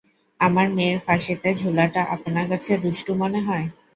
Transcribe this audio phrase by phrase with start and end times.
[0.39, 3.65] আমার মেয়ের ফাঁসিতে ঝুলাটা আপনার কাছে দুষ্টু মনে হয়?